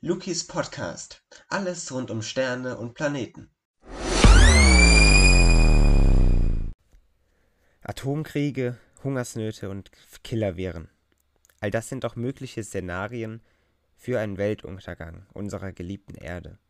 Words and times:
Lukis 0.00 0.46
Podcast. 0.46 1.24
Alles 1.48 1.90
rund 1.90 2.12
um 2.12 2.22
Sterne 2.22 2.78
und 2.78 2.94
Planeten. 2.94 3.50
Atomkriege, 7.82 8.78
Hungersnöte 9.02 9.68
und 9.68 9.90
Killerviren. 10.22 10.88
All 11.58 11.72
das 11.72 11.88
sind 11.88 12.04
doch 12.04 12.14
mögliche 12.14 12.62
Szenarien 12.62 13.42
für 13.96 14.20
einen 14.20 14.38
Weltuntergang 14.38 15.26
unserer 15.34 15.72
geliebten 15.72 16.14
Erde. 16.14 16.60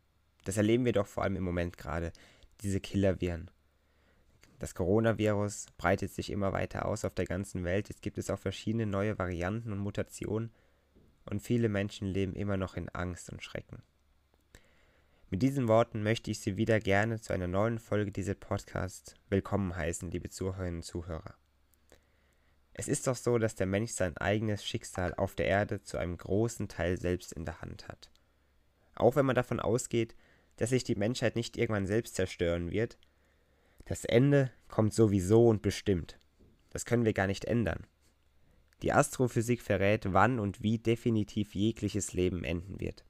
Das 0.43 0.57
erleben 0.57 0.85
wir 0.85 0.93
doch 0.93 1.05
vor 1.05 1.21
allem 1.21 1.35
im 1.35 1.43
Moment 1.43 1.77
gerade, 1.77 2.11
diese 2.61 2.79
Killerviren. 2.79 3.51
Das 4.57 4.73
Coronavirus 4.73 5.67
breitet 5.77 6.11
sich 6.11 6.31
immer 6.31 6.51
weiter 6.51 6.87
aus 6.87 7.05
auf 7.05 7.13
der 7.13 7.25
ganzen 7.25 7.63
Welt. 7.63 7.89
Jetzt 7.89 8.01
gibt 8.01 8.17
es 8.17 8.31
auch 8.31 8.39
verschiedene 8.39 8.87
neue 8.87 9.19
Varianten 9.19 9.71
und 9.71 9.77
Mutationen 9.77 10.51
und 11.29 11.41
viele 11.41 11.69
Menschen 11.69 12.07
leben 12.07 12.33
immer 12.33 12.57
noch 12.57 12.75
in 12.75 12.89
Angst 12.89 13.29
und 13.29 13.43
Schrecken. 13.43 13.83
Mit 15.29 15.43
diesen 15.43 15.67
Worten 15.67 16.01
möchte 16.01 16.31
ich 16.31 16.39
Sie 16.39 16.57
wieder 16.57 16.79
gerne 16.79 17.21
zu 17.21 17.33
einer 17.33 17.47
neuen 17.47 17.77
Folge 17.77 18.11
dieses 18.11 18.35
Podcasts 18.35 19.13
willkommen 19.29 19.75
heißen, 19.75 20.09
liebe 20.09 20.29
Zuhörerinnen 20.29 20.77
und 20.77 20.83
Zuhörer. 20.83 21.35
Es 22.73 22.87
ist 22.87 23.05
doch 23.05 23.15
so, 23.15 23.37
dass 23.37 23.53
der 23.55 23.67
Mensch 23.67 23.91
sein 23.91 24.17
eigenes 24.17 24.65
Schicksal 24.65 25.13
auf 25.13 25.35
der 25.35 25.45
Erde 25.45 25.83
zu 25.83 25.97
einem 25.97 26.17
großen 26.17 26.67
Teil 26.67 26.99
selbst 26.99 27.33
in 27.33 27.45
der 27.45 27.61
Hand 27.61 27.87
hat. 27.87 28.09
Auch 28.95 29.15
wenn 29.15 29.25
man 29.25 29.35
davon 29.35 29.59
ausgeht, 29.59 30.15
dass 30.55 30.71
sich 30.71 30.83
die 30.83 30.95
Menschheit 30.95 31.35
nicht 31.35 31.57
irgendwann 31.57 31.85
selbst 31.85 32.15
zerstören 32.15 32.71
wird, 32.71 32.97
das 33.85 34.05
Ende 34.05 34.51
kommt 34.67 34.93
sowieso 34.93 35.47
und 35.47 35.61
bestimmt. 35.61 36.19
Das 36.71 36.85
können 36.85 37.05
wir 37.05 37.13
gar 37.13 37.27
nicht 37.27 37.45
ändern. 37.45 37.85
Die 38.81 38.93
Astrophysik 38.93 39.61
verrät, 39.61 40.13
wann 40.13 40.39
und 40.39 40.61
wie 40.61 40.77
definitiv 40.77 41.53
jegliches 41.53 42.13
Leben 42.13 42.43
enden 42.43 42.79
wird. 42.79 43.03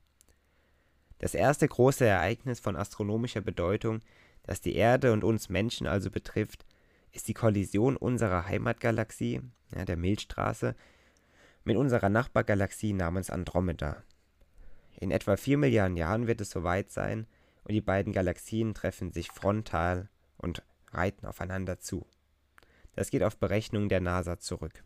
Das 1.19 1.35
erste 1.35 1.67
große 1.67 2.05
Ereignis 2.05 2.59
von 2.59 2.75
astronomischer 2.75 3.41
Bedeutung, 3.41 3.99
das 4.43 4.61
die 4.61 4.75
Erde 4.75 5.13
und 5.13 5.23
uns 5.23 5.49
Menschen 5.49 5.85
also 5.85 6.09
betrifft, 6.09 6.65
ist 7.11 7.27
die 7.27 7.33
Kollision 7.33 7.97
unserer 7.97 8.47
Heimatgalaxie, 8.47 9.41
ja, 9.75 9.85
der 9.85 9.97
Milchstraße, 9.97 10.75
mit 11.63 11.77
unserer 11.77 12.09
Nachbargalaxie 12.09 12.93
namens 12.93 13.29
Andromeda. 13.29 14.03
In 14.99 15.11
etwa 15.11 15.37
4 15.37 15.57
Milliarden 15.57 15.97
Jahren 15.97 16.27
wird 16.27 16.41
es 16.41 16.49
soweit 16.49 16.91
sein 16.91 17.27
und 17.63 17.73
die 17.73 17.81
beiden 17.81 18.13
Galaxien 18.13 18.73
treffen 18.73 19.11
sich 19.11 19.29
frontal 19.29 20.09
und 20.37 20.63
reiten 20.91 21.25
aufeinander 21.25 21.79
zu. 21.79 22.05
Das 22.95 23.11
geht 23.11 23.23
auf 23.23 23.37
Berechnungen 23.37 23.89
der 23.89 24.01
NASA 24.01 24.39
zurück. 24.39 24.83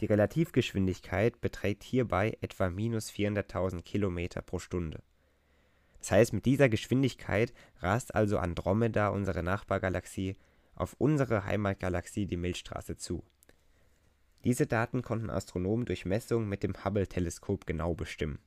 Die 0.00 0.06
Relativgeschwindigkeit 0.06 1.40
beträgt 1.40 1.82
hierbei 1.82 2.36
etwa 2.40 2.70
minus 2.70 3.10
400.000 3.10 3.82
Kilometer 3.82 4.42
pro 4.42 4.58
Stunde. 4.58 5.02
Das 5.98 6.12
heißt, 6.12 6.32
mit 6.32 6.46
dieser 6.46 6.68
Geschwindigkeit 6.68 7.52
rast 7.80 8.14
also 8.14 8.38
Andromeda, 8.38 9.08
unsere 9.08 9.42
Nachbargalaxie, 9.42 10.36
auf 10.74 10.94
unsere 10.98 11.44
Heimatgalaxie 11.44 12.26
die 12.26 12.36
Milchstraße 12.36 12.96
zu. 12.96 13.24
Diese 14.44 14.68
Daten 14.68 15.02
konnten 15.02 15.30
Astronomen 15.30 15.84
durch 15.84 16.06
Messungen 16.06 16.48
mit 16.48 16.62
dem 16.62 16.84
Hubble-Teleskop 16.84 17.66
genau 17.66 17.94
bestimmen. 17.94 18.38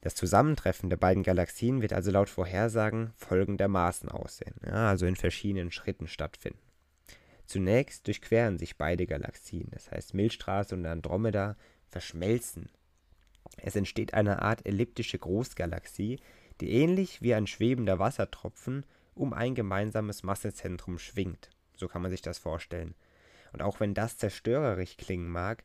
Das 0.00 0.14
Zusammentreffen 0.14 0.90
der 0.90 0.96
beiden 0.96 1.22
Galaxien 1.22 1.82
wird 1.82 1.92
also 1.92 2.10
laut 2.10 2.28
Vorhersagen 2.28 3.12
folgendermaßen 3.16 4.08
aussehen, 4.08 4.54
ja, 4.64 4.88
also 4.88 5.06
in 5.06 5.14
verschiedenen 5.14 5.70
Schritten 5.70 6.08
stattfinden. 6.08 6.69
Zunächst 7.50 8.06
durchqueren 8.06 8.58
sich 8.58 8.78
beide 8.78 9.08
Galaxien, 9.08 9.66
das 9.72 9.90
heißt 9.90 10.14
Milchstraße 10.14 10.72
und 10.76 10.86
Andromeda 10.86 11.56
verschmelzen. 11.88 12.70
Es 13.56 13.74
entsteht 13.74 14.14
eine 14.14 14.42
Art 14.42 14.64
elliptische 14.64 15.18
Großgalaxie, 15.18 16.20
die 16.60 16.70
ähnlich 16.70 17.22
wie 17.22 17.34
ein 17.34 17.48
schwebender 17.48 17.98
Wassertropfen 17.98 18.86
um 19.16 19.32
ein 19.32 19.56
gemeinsames 19.56 20.22
Massezentrum 20.22 21.00
schwingt. 21.00 21.50
So 21.76 21.88
kann 21.88 22.02
man 22.02 22.12
sich 22.12 22.22
das 22.22 22.38
vorstellen. 22.38 22.94
Und 23.52 23.62
auch 23.62 23.80
wenn 23.80 23.94
das 23.94 24.16
zerstörerisch 24.16 24.96
klingen 24.96 25.28
mag, 25.28 25.64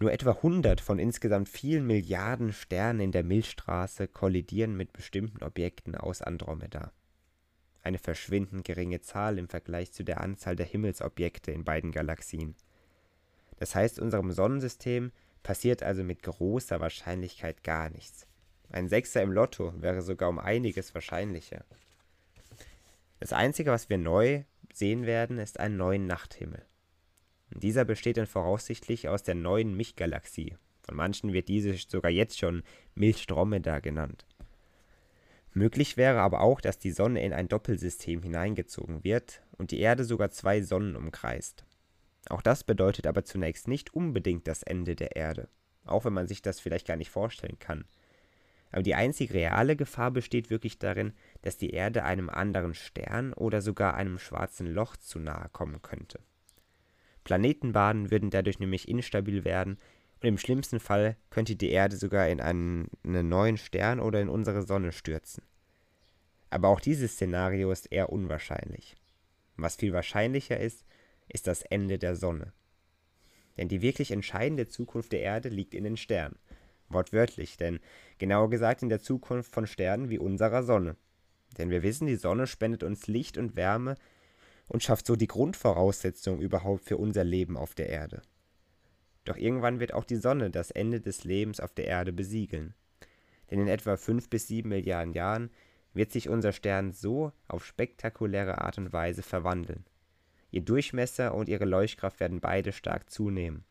nur 0.00 0.10
etwa 0.10 0.32
100 0.32 0.80
von 0.80 0.98
insgesamt 0.98 1.48
vielen 1.48 1.86
Milliarden 1.86 2.52
Sternen 2.52 2.98
in 2.98 3.12
der 3.12 3.22
Milchstraße 3.22 4.08
kollidieren 4.08 4.76
mit 4.76 4.92
bestimmten 4.92 5.44
Objekten 5.44 5.94
aus 5.94 6.22
Andromeda 6.22 6.90
eine 7.84 7.98
verschwindend 7.98 8.64
geringe 8.64 9.00
Zahl 9.00 9.38
im 9.38 9.48
Vergleich 9.48 9.92
zu 9.92 10.04
der 10.04 10.20
Anzahl 10.20 10.56
der 10.56 10.66
Himmelsobjekte 10.66 11.52
in 11.52 11.64
beiden 11.64 11.92
Galaxien. 11.92 12.56
Das 13.58 13.74
heißt, 13.74 13.98
unserem 14.00 14.32
Sonnensystem 14.32 15.12
passiert 15.42 15.82
also 15.82 16.02
mit 16.02 16.22
großer 16.22 16.80
Wahrscheinlichkeit 16.80 17.62
gar 17.62 17.90
nichts. 17.90 18.26
Ein 18.70 18.88
Sechser 18.88 19.22
im 19.22 19.30
Lotto 19.30 19.72
wäre 19.80 20.02
sogar 20.02 20.28
um 20.28 20.38
einiges 20.38 20.94
wahrscheinlicher. 20.94 21.64
Das 23.20 23.32
Einzige, 23.32 23.70
was 23.70 23.88
wir 23.88 23.98
neu 23.98 24.44
sehen 24.72 25.06
werden, 25.06 25.38
ist 25.38 25.60
ein 25.60 25.76
neuen 25.76 26.06
Nachthimmel. 26.06 26.64
Und 27.52 27.62
dieser 27.62 27.84
besteht 27.84 28.16
dann 28.16 28.26
voraussichtlich 28.26 29.08
aus 29.08 29.22
der 29.22 29.34
neuen 29.34 29.76
Milchgalaxie. 29.76 30.56
Von 30.82 30.96
manchen 30.96 31.32
wird 31.32 31.48
diese 31.48 31.74
sogar 31.74 32.10
jetzt 32.10 32.38
schon 32.38 32.62
Milchdromeda 32.94 33.78
genannt. 33.80 34.26
Möglich 35.56 35.96
wäre 35.96 36.20
aber 36.20 36.40
auch, 36.40 36.60
dass 36.60 36.78
die 36.80 36.90
Sonne 36.90 37.24
in 37.24 37.32
ein 37.32 37.46
Doppelsystem 37.46 38.22
hineingezogen 38.22 39.04
wird 39.04 39.40
und 39.52 39.70
die 39.70 39.78
Erde 39.78 40.04
sogar 40.04 40.30
zwei 40.30 40.60
Sonnen 40.62 40.96
umkreist. 40.96 41.64
Auch 42.28 42.42
das 42.42 42.64
bedeutet 42.64 43.06
aber 43.06 43.24
zunächst 43.24 43.68
nicht 43.68 43.94
unbedingt 43.94 44.48
das 44.48 44.64
Ende 44.64 44.96
der 44.96 45.14
Erde, 45.14 45.48
auch 45.84 46.04
wenn 46.04 46.12
man 46.12 46.26
sich 46.26 46.42
das 46.42 46.58
vielleicht 46.58 46.88
gar 46.88 46.96
nicht 46.96 47.10
vorstellen 47.10 47.58
kann. 47.60 47.84
Aber 48.72 48.82
die 48.82 48.96
einzig 48.96 49.32
reale 49.32 49.76
Gefahr 49.76 50.10
besteht 50.10 50.50
wirklich 50.50 50.80
darin, 50.80 51.12
dass 51.42 51.56
die 51.56 51.70
Erde 51.70 52.02
einem 52.02 52.28
anderen 52.28 52.74
Stern 52.74 53.32
oder 53.32 53.62
sogar 53.62 53.94
einem 53.94 54.18
schwarzen 54.18 54.66
Loch 54.66 54.96
zu 54.96 55.20
nahe 55.20 55.48
kommen 55.52 55.80
könnte. 55.82 56.18
Planetenbahnen 57.22 58.10
würden 58.10 58.30
dadurch 58.30 58.58
nämlich 58.58 58.88
instabil 58.88 59.44
werden 59.44 59.78
und 60.24 60.28
im 60.28 60.38
schlimmsten 60.38 60.80
Fall 60.80 61.18
könnte 61.28 61.54
die 61.54 61.70
Erde 61.70 61.98
sogar 61.98 62.30
in 62.30 62.40
einen, 62.40 62.88
einen 63.04 63.28
neuen 63.28 63.58
Stern 63.58 64.00
oder 64.00 64.22
in 64.22 64.30
unsere 64.30 64.62
Sonne 64.62 64.90
stürzen. 64.90 65.42
Aber 66.48 66.68
auch 66.68 66.80
dieses 66.80 67.12
Szenario 67.12 67.70
ist 67.70 67.92
eher 67.92 68.08
unwahrscheinlich. 68.08 68.96
Was 69.58 69.76
viel 69.76 69.92
wahrscheinlicher 69.92 70.58
ist, 70.58 70.86
ist 71.28 71.46
das 71.46 71.60
Ende 71.60 71.98
der 71.98 72.16
Sonne. 72.16 72.54
Denn 73.58 73.68
die 73.68 73.82
wirklich 73.82 74.12
entscheidende 74.12 74.66
Zukunft 74.66 75.12
der 75.12 75.20
Erde 75.20 75.50
liegt 75.50 75.74
in 75.74 75.84
den 75.84 75.98
Sternen. 75.98 76.38
Wortwörtlich, 76.88 77.58
denn 77.58 77.78
genauer 78.16 78.48
gesagt 78.48 78.82
in 78.82 78.88
der 78.88 79.02
Zukunft 79.02 79.52
von 79.52 79.66
Sternen 79.66 80.08
wie 80.08 80.18
unserer 80.18 80.62
Sonne. 80.62 80.96
Denn 81.58 81.68
wir 81.68 81.82
wissen, 81.82 82.06
die 82.06 82.16
Sonne 82.16 82.46
spendet 82.46 82.82
uns 82.82 83.08
Licht 83.08 83.36
und 83.36 83.56
Wärme 83.56 83.96
und 84.68 84.82
schafft 84.82 85.06
so 85.06 85.16
die 85.16 85.26
Grundvoraussetzung 85.26 86.40
überhaupt 86.40 86.84
für 86.84 86.96
unser 86.96 87.24
Leben 87.24 87.58
auf 87.58 87.74
der 87.74 87.90
Erde. 87.90 88.22
Doch 89.24 89.36
irgendwann 89.36 89.80
wird 89.80 89.94
auch 89.94 90.04
die 90.04 90.16
Sonne 90.16 90.50
das 90.50 90.70
Ende 90.70 91.00
des 91.00 91.24
Lebens 91.24 91.60
auf 91.60 91.72
der 91.72 91.86
Erde 91.86 92.12
besiegeln. 92.12 92.74
Denn 93.50 93.60
in 93.60 93.68
etwa 93.68 93.96
fünf 93.96 94.28
bis 94.28 94.46
sieben 94.48 94.68
Milliarden 94.68 95.14
Jahren 95.14 95.50
wird 95.94 96.12
sich 96.12 96.28
unser 96.28 96.52
Stern 96.52 96.92
so 96.92 97.32
auf 97.48 97.64
spektakuläre 97.64 98.60
Art 98.60 98.78
und 98.78 98.92
Weise 98.92 99.22
verwandeln. 99.22 99.84
Ihr 100.50 100.62
Durchmesser 100.62 101.34
und 101.34 101.48
ihre 101.48 101.64
Leuchtkraft 101.64 102.20
werden 102.20 102.40
beide 102.40 102.72
stark 102.72 103.10
zunehmen. 103.10 103.64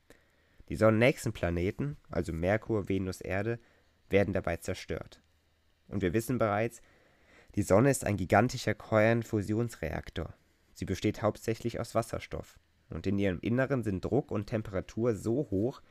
Die 0.69 0.75
sonnennächsten 0.75 1.33
Planeten, 1.33 1.97
also 2.09 2.33
Merkur, 2.33 2.89
Venus, 2.89 3.21
Erde, 3.21 3.59
werden 4.09 4.33
dabei 4.33 4.57
zerstört. 4.57 5.21
Und 5.87 6.01
wir 6.01 6.13
wissen 6.13 6.39
bereits, 6.39 6.81
die 7.55 7.61
Sonne 7.61 7.91
ist 7.91 8.05
ein 8.05 8.17
gigantischer 8.17 8.73
Kernfusionsreaktor. 8.73 10.33
Sie 10.73 10.85
besteht 10.85 11.21
hauptsächlich 11.21 11.79
aus 11.79 11.93
Wasserstoff 11.93 12.57
und 12.93 13.07
in 13.07 13.19
ihrem 13.19 13.39
Inneren 13.39 13.83
sind 13.83 14.05
Druck 14.05 14.31
und 14.31 14.47
Temperatur 14.47 15.15
so 15.15 15.47
hoch, 15.51 15.81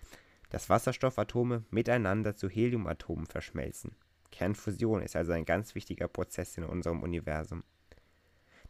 dass 0.50 0.68
Wasserstoffatome 0.68 1.64
miteinander 1.70 2.36
zu 2.36 2.48
Heliumatomen 2.48 3.26
verschmelzen. 3.26 3.96
Kernfusion 4.30 5.02
ist 5.02 5.16
also 5.16 5.32
ein 5.32 5.44
ganz 5.44 5.74
wichtiger 5.74 6.08
Prozess 6.08 6.56
in 6.56 6.64
unserem 6.64 7.02
Universum. 7.02 7.64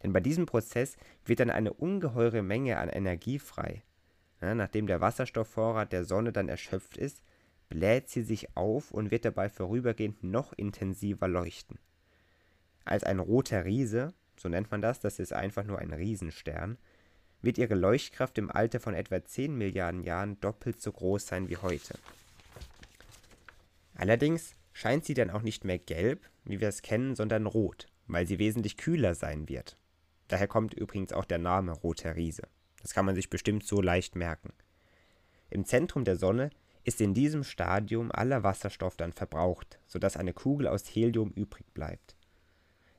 Denn 0.03 0.13
bei 0.13 0.21
diesem 0.21 0.47
Prozess 0.47 0.97
wird 1.25 1.41
dann 1.41 1.51
eine 1.51 1.73
ungeheure 1.73 2.43
Menge 2.43 2.79
an 2.79 2.89
Energie 2.89 3.39
frei. 3.39 3.83
Ja, 4.41 4.55
nachdem 4.55 4.87
der 4.87 5.01
Wasserstoffvorrat 5.01 5.93
der 5.93 6.05
Sonne 6.05 6.33
dann 6.33 6.49
erschöpft 6.49 6.97
ist, 6.97 7.23
bläht 7.69 8.09
sie 8.09 8.23
sich 8.23 8.57
auf 8.57 8.91
und 8.91 9.11
wird 9.11 9.25
dabei 9.25 9.49
vorübergehend 9.49 10.23
noch 10.25 10.53
intensiver 10.53 11.29
leuchten. 11.29 11.79
Als 12.85 13.05
ein 13.05 13.21
roter 13.21 13.65
Riese, 13.65 14.13
so 14.37 14.49
nennt 14.49 14.71
man 14.71 14.83
das, 14.83 15.01
das 15.01 15.21
ist 15.21 15.33
einfach 15.33 15.65
nur 15.65 15.79
ein 15.79 15.93
Riesenstern, 15.93 16.77
wird 17.43 17.59
ihre 17.59 17.75
Leuchtkraft 17.75 18.39
im 18.39 18.51
Alter 18.51 18.81
von 18.81 18.95
etwa 18.95 19.25
10 19.25 19.57
Milliarden 19.57 20.03
Jahren 20.03 20.41
doppelt 20.41 20.81
so 20.81 20.93
groß 20.93 21.27
sein 21.27 21.49
wie 21.49 21.57
heute. 21.57 21.95
Allerdings 23.95 24.55
scheint 24.73 25.05
sie 25.05 25.15
dann 25.15 25.31
auch 25.31 25.43
nicht 25.43 25.65
mehr 25.65 25.79
gelb, 25.79 26.29
wie 26.45 26.61
wir 26.61 26.69
es 26.69 26.83
kennen, 26.83 27.15
sondern 27.15 27.47
rot, 27.47 27.87
weil 28.07 28.27
sie 28.27 28.39
wesentlich 28.39 28.77
kühler 28.77 29.15
sein 29.15 29.49
wird. 29.49 29.77
Daher 30.29 30.49
kommt 30.49 30.75
übrigens 30.75 31.13
auch 31.13 31.25
der 31.25 31.39
Name 31.39 31.73
Roter 31.73 32.17
Riese. 32.17 32.49
Das 32.81 32.95
kann 32.95 33.05
man 33.05 33.15
sich 33.15 33.29
bestimmt 33.29 33.67
so 33.67 33.81
leicht 33.81 34.17
merken. 34.17 34.53
Im 35.51 35.65
Zentrum 35.67 36.05
der 36.05 36.17
Sonne 36.17 36.51
ist 36.85 37.01
in 37.01 37.15
diesem 37.15 37.45
Stadium 37.45 38.11
aller 38.11 38.43
Wasserstoff 38.43 38.97
dann 38.97 39.13
verbraucht, 39.13 39.79
sodass 39.87 40.17
eine 40.17 40.33
Kugel 40.33 40.67
aus 40.67 40.85
Helium 40.87 41.31
übrig 41.31 41.67
bleibt. 41.75 42.17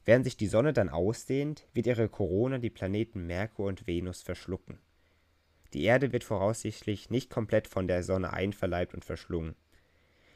Während 0.06 0.26
sich 0.26 0.36
die 0.36 0.48
Sonne 0.48 0.74
dann 0.74 0.90
ausdehnt, 0.90 1.66
wird 1.74 1.88
ihre 1.88 2.10
Korona 2.10 2.58
die 2.58 2.70
Planeten 2.70 3.26
Merkur 3.26 3.68
und 3.68 3.88
Venus 3.88 4.22
verschlucken. 4.22 4.80
Die 5.74 5.84
Erde 5.84 6.12
wird 6.12 6.24
voraussichtlich 6.24 7.10
nicht 7.10 7.30
komplett 7.30 7.68
von 7.68 7.88
der 7.88 8.04
Sonne 8.04 8.34
einverleibt 8.34 8.94
und 8.94 9.06
verschlungen. 9.06 9.56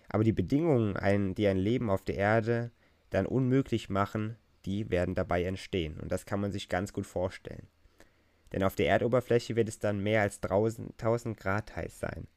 Aber 0.09 0.23
die 0.23 0.33
Bedingungen, 0.33 1.35
die 1.35 1.47
ein 1.47 1.57
Leben 1.57 1.89
auf 1.89 2.03
der 2.03 2.15
Erde 2.15 2.71
dann 3.09 3.25
unmöglich 3.25 3.89
machen, 3.89 4.37
die 4.65 4.89
werden 4.89 5.15
dabei 5.15 5.43
entstehen. 5.43 5.99
Und 5.99 6.11
das 6.11 6.25
kann 6.25 6.39
man 6.39 6.51
sich 6.51 6.69
ganz 6.69 6.93
gut 6.93 7.05
vorstellen. 7.05 7.67
Denn 8.53 8.63
auf 8.63 8.75
der 8.75 8.87
Erdoberfläche 8.87 9.55
wird 9.55 9.67
es 9.67 9.79
dann 9.79 10.01
mehr 10.01 10.21
als 10.21 10.41
1000 10.41 11.37
Grad 11.37 11.75
heiß 11.75 11.99
sein. 11.99 12.27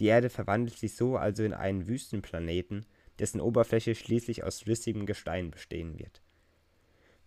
Die 0.00 0.06
Erde 0.06 0.28
verwandelt 0.28 0.76
sich 0.76 0.96
so 0.96 1.16
also 1.16 1.44
in 1.44 1.54
einen 1.54 1.86
Wüstenplaneten, 1.86 2.84
dessen 3.20 3.40
Oberfläche 3.40 3.94
schließlich 3.94 4.42
aus 4.42 4.62
flüssigem 4.62 5.06
Gestein 5.06 5.52
bestehen 5.52 5.98
wird. 5.98 6.23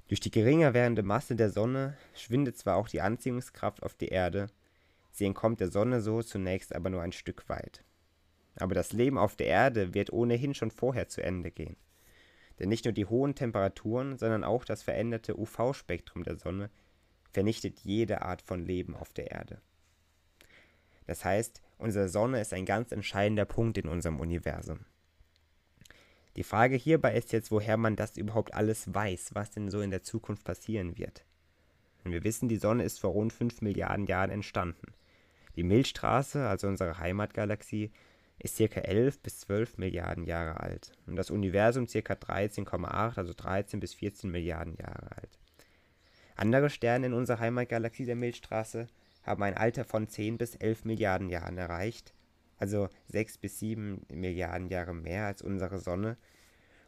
Durch 0.07 0.19
die 0.21 0.31
geringer 0.31 0.73
werdende 0.73 1.03
Masse 1.03 1.35
der 1.35 1.49
Sonne 1.49 1.97
schwindet 2.13 2.57
zwar 2.57 2.77
auch 2.77 2.87
die 2.87 3.01
Anziehungskraft 3.01 3.83
auf 3.83 3.93
die 3.95 4.07
Erde, 4.07 4.47
sie 5.11 5.25
entkommt 5.25 5.59
der 5.59 5.69
Sonne 5.69 6.01
so 6.01 6.21
zunächst 6.21 6.73
aber 6.73 6.89
nur 6.89 7.01
ein 7.01 7.11
Stück 7.11 7.49
weit. 7.49 7.83
Aber 8.55 8.73
das 8.73 8.93
Leben 8.93 9.17
auf 9.17 9.35
der 9.35 9.47
Erde 9.47 9.93
wird 9.93 10.13
ohnehin 10.13 10.53
schon 10.53 10.71
vorher 10.71 11.09
zu 11.09 11.21
Ende 11.21 11.51
gehen. 11.51 11.75
Denn 12.59 12.69
nicht 12.69 12.85
nur 12.85 12.93
die 12.93 13.05
hohen 13.05 13.35
Temperaturen, 13.35 14.17
sondern 14.17 14.43
auch 14.43 14.65
das 14.65 14.81
veränderte 14.81 15.37
UV-Spektrum 15.37 16.23
der 16.23 16.37
Sonne 16.37 16.71
vernichtet 17.31 17.81
jede 17.81 18.21
Art 18.21 18.41
von 18.41 18.65
Leben 18.65 18.95
auf 18.95 19.13
der 19.13 19.29
Erde. 19.31 19.61
Das 21.05 21.23
heißt, 21.23 21.61
unsere 21.77 22.09
Sonne 22.09 22.41
ist 22.41 22.53
ein 22.53 22.65
ganz 22.65 22.91
entscheidender 22.91 23.45
Punkt 23.45 23.77
in 23.77 23.87
unserem 23.87 24.19
Universum. 24.19 24.85
Die 26.37 26.43
Frage 26.43 26.75
hierbei 26.75 27.15
ist 27.15 27.31
jetzt, 27.33 27.51
woher 27.51 27.77
man 27.77 27.95
das 27.95 28.15
überhaupt 28.15 28.53
alles 28.53 28.93
weiß, 28.93 29.31
was 29.33 29.49
denn 29.49 29.71
so 29.71 29.81
in 29.81 29.89
der 29.89 30.03
Zukunft 30.03 30.43
passieren 30.43 30.95
wird. 30.97 31.25
Und 32.03 32.11
wir 32.11 32.23
wissen, 32.23 32.47
die 32.47 32.57
Sonne 32.57 32.83
ist 32.83 32.99
vor 32.99 33.11
rund 33.11 33.33
5 33.33 33.61
Milliarden 33.61 34.05
Jahren 34.05 34.29
entstanden. 34.29 34.93
Die 35.55 35.63
Milchstraße, 35.63 36.47
also 36.47 36.67
unsere 36.67 36.99
Heimatgalaxie, 36.99 37.91
ist 38.37 38.59
ca. 38.59 38.81
11 38.81 39.19
bis 39.21 39.39
12 39.39 39.79
Milliarden 39.79 40.25
Jahre 40.25 40.59
alt 40.59 40.91
und 41.07 41.15
das 41.15 41.31
Universum 41.31 41.87
ca. 41.87 42.13
13,8, 42.13 43.17
also 43.17 43.33
13 43.35 43.79
bis 43.79 43.95
14 43.95 44.29
Milliarden 44.29 44.75
Jahre 44.75 45.17
alt. 45.17 45.39
Andere 46.35 46.69
Sterne 46.69 47.07
in 47.07 47.13
unserer 47.13 47.39
Heimatgalaxie 47.39 48.05
der 48.05 48.15
Milchstraße 48.15 48.85
haben 49.23 49.41
ein 49.41 49.57
Alter 49.57 49.85
von 49.85 50.07
10 50.07 50.37
bis 50.37 50.53
11 50.53 50.85
Milliarden 50.85 51.29
Jahren 51.29 51.57
erreicht, 51.57 52.13
also 52.57 52.89
6 53.07 53.37
bis 53.37 53.59
7 53.59 54.05
Milliarden 54.11 54.69
Jahre 54.69 54.93
mehr 54.93 55.25
als 55.25 55.41
unsere 55.41 55.79
Sonne. 55.79 56.17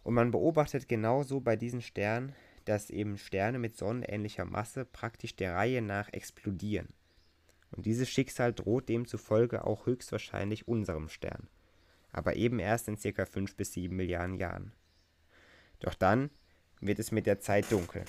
Und 0.03 0.13
man 0.13 0.31
beobachtet 0.31 0.87
genauso 0.87 1.41
bei 1.41 1.55
diesen 1.55 1.81
Sternen, 1.81 2.33
dass 2.65 2.89
eben 2.89 3.17
Sterne 3.17 3.59
mit 3.59 3.77
sonnenähnlicher 3.77 4.45
Masse 4.45 4.85
praktisch 4.85 5.35
der 5.35 5.55
Reihe 5.55 5.81
nach 5.81 6.11
explodieren. 6.13 6.87
Und 7.71 7.85
dieses 7.85 8.09
Schicksal 8.09 8.53
droht 8.53 8.89
demzufolge 8.89 9.63
auch 9.65 9.85
höchstwahrscheinlich 9.85 10.67
unserem 10.67 11.07
Stern, 11.07 11.47
aber 12.11 12.35
eben 12.35 12.59
erst 12.59 12.87
in 12.87 12.97
ca. 12.97 13.25
5 13.25 13.55
bis 13.55 13.73
7 13.73 13.95
Milliarden 13.95 14.37
Jahren. 14.37 14.71
Doch 15.79 15.93
dann 15.93 16.29
wird 16.81 16.99
es 16.99 17.11
mit 17.11 17.25
der 17.25 17.39
Zeit 17.39 17.71
dunkel. 17.71 18.05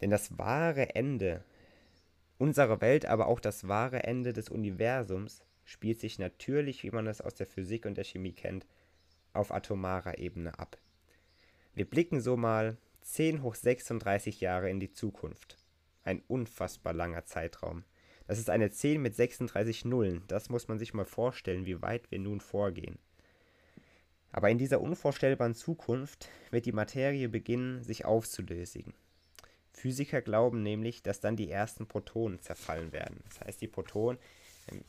Denn 0.00 0.10
das 0.10 0.38
wahre 0.38 0.94
Ende 0.94 1.44
unserer 2.38 2.80
Welt, 2.80 3.06
aber 3.06 3.26
auch 3.26 3.40
das 3.40 3.68
wahre 3.68 4.04
Ende 4.04 4.32
des 4.32 4.48
Universums 4.48 5.42
spielt 5.70 6.00
sich 6.00 6.18
natürlich, 6.18 6.82
wie 6.82 6.90
man 6.90 7.06
es 7.06 7.20
aus 7.20 7.34
der 7.34 7.46
Physik 7.46 7.86
und 7.86 7.96
der 7.96 8.02
Chemie 8.04 8.32
kennt, 8.32 8.66
auf 9.32 9.52
atomarer 9.52 10.18
Ebene 10.18 10.58
ab. 10.58 10.76
Wir 11.74 11.84
blicken 11.84 12.20
so 12.20 12.36
mal 12.36 12.76
10 13.02 13.42
hoch 13.42 13.54
36 13.54 14.40
Jahre 14.40 14.68
in 14.68 14.80
die 14.80 14.90
Zukunft. 14.90 15.56
Ein 16.02 16.22
unfassbar 16.26 16.92
langer 16.92 17.24
Zeitraum. 17.24 17.84
Das 18.26 18.40
ist 18.40 18.50
eine 18.50 18.72
10 18.72 19.00
mit 19.00 19.14
36 19.14 19.84
Nullen. 19.84 20.24
Das 20.26 20.48
muss 20.48 20.66
man 20.66 20.80
sich 20.80 20.92
mal 20.92 21.04
vorstellen, 21.04 21.66
wie 21.66 21.80
weit 21.80 22.10
wir 22.10 22.18
nun 22.18 22.40
vorgehen. 22.40 22.98
Aber 24.32 24.50
in 24.50 24.58
dieser 24.58 24.80
unvorstellbaren 24.80 25.54
Zukunft 25.54 26.28
wird 26.50 26.66
die 26.66 26.72
Materie 26.72 27.28
beginnen, 27.28 27.84
sich 27.84 28.04
aufzulösen. 28.04 28.92
Physiker 29.72 30.20
glauben 30.20 30.64
nämlich, 30.64 31.04
dass 31.04 31.20
dann 31.20 31.36
die 31.36 31.50
ersten 31.50 31.86
Protonen 31.86 32.40
zerfallen 32.40 32.92
werden. 32.92 33.20
Das 33.28 33.40
heißt, 33.40 33.60
die 33.60 33.68
Protonen, 33.68 34.18
ähm, 34.70 34.84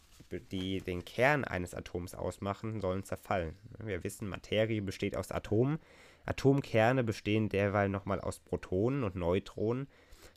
die 0.52 0.82
den 0.82 1.06
Kern 1.06 1.44
eines 1.44 1.74
Atoms 1.74 2.16
ausmachen, 2.16 2.82
sollen 2.82 3.04
zerfallen. 3.04 3.56
Wir 3.84 4.04
wissen, 4.04 4.28
Materie 4.28 4.82
besteht 4.82 5.16
aus 5.16 5.32
Atomen. 5.32 5.80
Atomkerne 6.26 7.04
bestehen 7.04 7.50
derweil 7.50 7.90
nochmal 7.90 8.22
aus 8.22 8.40
Protonen 8.40 9.04
und 9.04 9.16
Neutronen. 9.16 9.88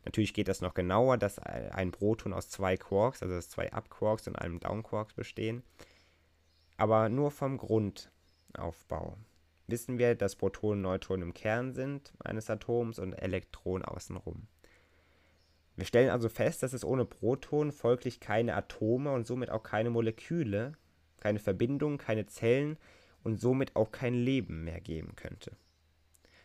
Natürlich 0.04 0.34
geht 0.34 0.48
das 0.48 0.60
noch 0.60 0.75
genauer, 0.75 1.19
dass 1.19 1.38
ein 1.38 1.92
Proton 1.92 2.32
aus 2.32 2.48
zwei 2.48 2.76
Quarks, 2.76 3.22
also 3.22 3.34
dass 3.34 3.48
zwei 3.48 3.72
Up-Quarks 3.72 4.26
und 4.28 4.36
einem 4.36 4.60
Down-Quarks 4.60 5.14
bestehen. 5.14 5.62
Aber 6.76 7.08
nur 7.08 7.31
vom 7.31 7.58
Grundaufbau. 7.58 9.16
Wissen 9.66 9.98
wir, 9.98 10.14
dass 10.14 10.36
Protonen 10.36 10.84
und 10.84 10.90
Neutronen 10.90 11.28
im 11.28 11.34
Kern 11.34 11.72
sind 11.72 12.12
eines 12.22 12.50
Atoms 12.50 12.98
und 12.98 13.14
Elektronen 13.14 13.84
außenrum. 13.84 14.46
Wir 15.76 15.85
stellen 15.85 16.11
also 16.11 16.29
fest, 16.29 16.62
dass 16.62 16.73
es 16.73 16.85
ohne 16.85 17.05
Protonen 17.05 17.73
folglich 17.73 18.21
keine 18.21 18.55
Atome 18.55 19.12
und 19.12 19.26
somit 19.26 19.50
auch 19.50 19.62
keine 19.62 19.91
Moleküle, 19.91 20.73
keine 21.19 21.41
Verbindungen, 21.41 21.99
keine 21.99 22.26
Zellen 22.26 22.76
und 23.23 23.41
somit 23.41 23.75
auch 23.75 23.91
kein 23.91 24.15
Leben 24.15 24.65
mehr 24.65 24.81
geben 24.81 25.17
könnte. 25.17 25.56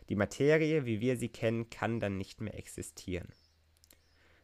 Die 0.08 0.16
Materie, 0.16 0.86
wie 0.86 1.00
wir 1.00 1.16
sie 1.16 1.28
kennen, 1.28 1.70
kann 1.70 2.00
dann 2.00 2.16
nicht 2.16 2.40
mehr 2.40 2.58
existieren. 2.58 3.28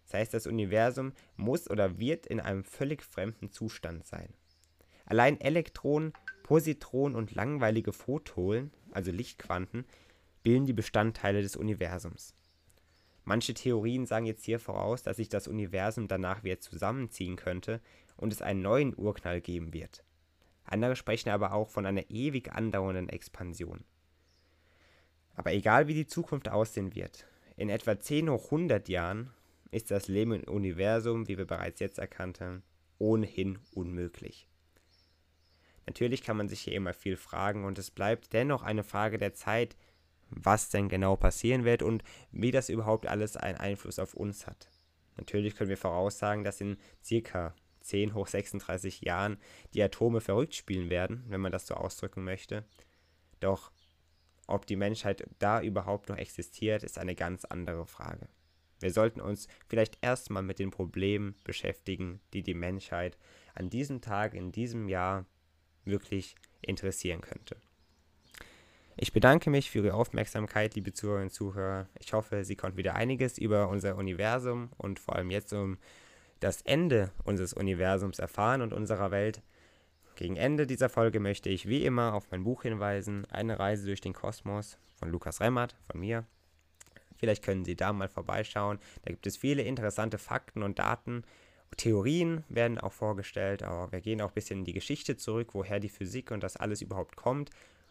Das 0.04 0.14
heißt, 0.14 0.34
das 0.34 0.46
Universum 0.46 1.12
muss 1.34 1.68
oder 1.68 1.98
wird 1.98 2.26
in 2.26 2.38
einem 2.38 2.62
völlig 2.62 3.02
fremden 3.02 3.50
Zustand 3.50 4.06
sein. 4.06 4.32
Allein 5.04 5.40
Elektronen, 5.40 6.12
Positronen 6.44 7.16
und 7.16 7.34
langweilige 7.34 7.92
Photonen, 7.92 8.72
also 8.92 9.10
Lichtquanten, 9.10 9.84
bilden 10.44 10.66
die 10.66 10.72
Bestandteile 10.72 11.42
des 11.42 11.56
Universums. 11.56 12.34
Manche 13.28 13.54
Theorien 13.54 14.06
sagen 14.06 14.24
jetzt 14.24 14.44
hier 14.44 14.60
voraus, 14.60 15.02
dass 15.02 15.16
sich 15.16 15.28
das 15.28 15.48
Universum 15.48 16.06
danach 16.06 16.44
wieder 16.44 16.60
zusammenziehen 16.60 17.34
könnte 17.34 17.80
und 18.16 18.32
es 18.32 18.40
einen 18.40 18.62
neuen 18.62 18.96
Urknall 18.96 19.40
geben 19.40 19.74
wird. 19.74 20.04
Andere 20.64 20.94
sprechen 20.94 21.30
aber 21.30 21.52
auch 21.52 21.68
von 21.68 21.86
einer 21.86 22.08
ewig 22.08 22.52
andauernden 22.52 23.08
Expansion. 23.08 23.84
Aber 25.34 25.52
egal 25.52 25.88
wie 25.88 25.94
die 25.94 26.06
Zukunft 26.06 26.48
aussehen 26.48 26.94
wird, 26.94 27.26
in 27.56 27.68
etwa 27.68 27.98
10 27.98 28.30
hoch 28.30 28.44
100 28.44 28.88
Jahren 28.88 29.32
ist 29.72 29.90
das 29.90 30.06
Leben 30.06 30.32
im 30.32 30.44
Universum, 30.44 31.26
wie 31.26 31.36
wir 31.36 31.46
bereits 31.46 31.80
jetzt 31.80 31.98
erkannt 31.98 32.40
haben, 32.40 32.62
ohnehin 32.98 33.58
unmöglich. 33.74 34.46
Natürlich 35.84 36.22
kann 36.22 36.36
man 36.36 36.48
sich 36.48 36.60
hier 36.60 36.74
immer 36.74 36.94
viel 36.94 37.16
fragen 37.16 37.64
und 37.64 37.76
es 37.78 37.90
bleibt 37.90 38.32
dennoch 38.32 38.62
eine 38.62 38.84
Frage 38.84 39.18
der 39.18 39.34
Zeit, 39.34 39.76
was 40.30 40.68
denn 40.68 40.88
genau 40.88 41.16
passieren 41.16 41.64
wird 41.64 41.82
und 41.82 42.02
wie 42.32 42.50
das 42.50 42.68
überhaupt 42.68 43.06
alles 43.06 43.36
einen 43.36 43.58
Einfluss 43.58 43.98
auf 43.98 44.14
uns 44.14 44.46
hat. 44.46 44.68
Natürlich 45.16 45.56
können 45.56 45.70
wir 45.70 45.76
voraussagen, 45.76 46.44
dass 46.44 46.60
in 46.60 46.76
circa 47.02 47.54
10 47.80 48.14
hoch 48.14 48.26
36 48.26 49.02
Jahren 49.02 49.38
die 49.72 49.82
Atome 49.82 50.20
verrückt 50.20 50.54
spielen 50.54 50.90
werden, 50.90 51.24
wenn 51.28 51.40
man 51.40 51.52
das 51.52 51.66
so 51.66 51.74
ausdrücken 51.74 52.24
möchte. 52.24 52.64
Doch 53.40 53.70
ob 54.46 54.66
die 54.66 54.76
Menschheit 54.76 55.26
da 55.38 55.60
überhaupt 55.60 56.08
noch 56.08 56.16
existiert, 56.16 56.82
ist 56.82 56.98
eine 56.98 57.14
ganz 57.14 57.44
andere 57.44 57.86
Frage. 57.86 58.28
Wir 58.80 58.92
sollten 58.92 59.20
uns 59.20 59.48
vielleicht 59.68 59.98
erstmal 60.02 60.42
mit 60.42 60.58
den 60.58 60.70
Problemen 60.70 61.34
beschäftigen, 61.44 62.20
die 62.32 62.42
die 62.42 62.54
Menschheit 62.54 63.16
an 63.54 63.70
diesem 63.70 64.00
Tag, 64.02 64.34
in 64.34 64.52
diesem 64.52 64.88
Jahr 64.88 65.24
wirklich 65.84 66.34
interessieren 66.60 67.22
könnte. 67.22 67.56
Ich 68.98 69.12
bedanke 69.12 69.50
mich 69.50 69.70
für 69.70 69.80
Ihre 69.80 69.92
Aufmerksamkeit, 69.92 70.74
liebe 70.74 70.94
Zuhörerinnen 70.94 71.28
und 71.28 71.34
Zuhörer. 71.34 71.86
Ich 72.00 72.14
hoffe, 72.14 72.44
Sie 72.44 72.56
konnten 72.56 72.78
wieder 72.78 72.94
einiges 72.94 73.36
über 73.36 73.68
unser 73.68 73.96
Universum 73.96 74.70
und 74.78 74.98
vor 74.98 75.16
allem 75.16 75.30
jetzt 75.30 75.52
um 75.52 75.76
das 76.40 76.62
Ende 76.62 77.10
unseres 77.22 77.52
Universums 77.52 78.18
erfahren 78.18 78.62
und 78.62 78.72
unserer 78.72 79.10
Welt. 79.10 79.42
Gegen 80.14 80.36
Ende 80.36 80.66
dieser 80.66 80.88
Folge 80.88 81.20
möchte 81.20 81.50
ich 81.50 81.68
wie 81.68 81.84
immer 81.84 82.14
auf 82.14 82.30
mein 82.30 82.44
Buch 82.44 82.62
hinweisen, 82.62 83.26
Eine 83.30 83.58
Reise 83.58 83.84
durch 83.84 84.00
den 84.00 84.14
Kosmos 84.14 84.78
von 84.94 85.10
Lukas 85.10 85.42
Remmert, 85.42 85.76
von 85.90 86.00
mir. 86.00 86.24
Vielleicht 87.16 87.44
können 87.44 87.66
Sie 87.66 87.76
da 87.76 87.92
mal 87.92 88.08
vorbeischauen. 88.08 88.78
Da 89.02 89.10
gibt 89.10 89.26
es 89.26 89.36
viele 89.36 89.60
interessante 89.60 90.16
Fakten 90.16 90.62
und 90.62 90.78
Daten. 90.78 91.22
Theorien 91.76 92.44
werden 92.48 92.78
auch 92.78 92.92
vorgestellt, 92.92 93.62
aber 93.62 93.92
wir 93.92 94.00
gehen 94.00 94.22
auch 94.22 94.28
ein 94.28 94.34
bisschen 94.34 94.60
in 94.60 94.64
die 94.64 94.72
Geschichte 94.72 95.18
zurück, 95.18 95.50
woher 95.52 95.80
die 95.80 95.90
Physik 95.90 96.30
und 96.30 96.42
das 96.42 96.56
alles 96.56 96.80
überhaupt 96.80 97.16
kommt 97.16 97.50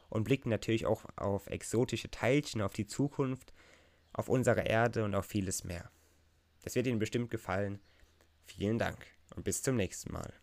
und 0.10 0.24
blicken 0.24 0.50
natürlich 0.50 0.86
auch 0.86 1.06
auf 1.16 1.48
exotische 1.48 2.10
Teilchen, 2.12 2.62
auf 2.62 2.74
die 2.74 2.88
Zukunft, 2.88 3.54
auf 4.14 4.30
unsere 4.30 4.62
Erde 4.62 5.04
und 5.04 5.16
auf 5.16 5.26
vieles 5.26 5.64
mehr. 5.64 5.90
Das 6.64 6.76
wird 6.76 6.88
Ihnen 6.88 7.00
bestimmt 7.00 7.30
gefallen. 7.30 7.80
Vielen 8.46 8.80
Dank 8.80 9.06
und 9.36 9.44
bis 9.44 9.62
zum 9.62 9.76
nächsten 9.76 10.14
Mal. 10.14 10.34